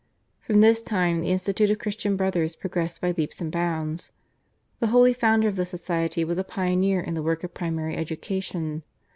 [0.39, 4.11] From this time the Institute of Christian Brothers progressed by leaps and bounds.
[4.79, 8.81] The holy founder of the society was a pioneer in the work of primary education.